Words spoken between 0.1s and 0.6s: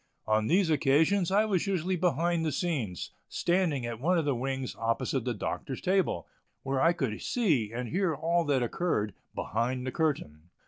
On